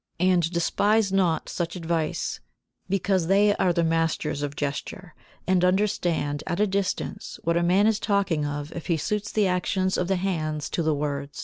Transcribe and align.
And 0.19 0.49
despise 0.51 1.11
not 1.13 1.47
such 1.47 1.75
advice 1.75 2.39
because 2.89 3.27
they 3.27 3.55
are 3.57 3.71
the 3.71 3.83
masters 3.83 4.41
of 4.41 4.55
gesture, 4.55 5.13
and 5.45 5.63
understand 5.63 6.41
at 6.47 6.59
a 6.59 6.65
distance 6.65 7.39
what 7.43 7.55
a 7.55 7.61
man 7.61 7.85
is 7.85 7.99
talking 7.99 8.43
of 8.43 8.71
if 8.71 8.87
he 8.87 8.97
suits 8.97 9.31
the 9.31 9.45
actions 9.45 9.97
of 9.99 10.07
the 10.07 10.15
hands 10.15 10.71
to 10.71 10.81
the 10.81 10.95
words. 10.95 11.37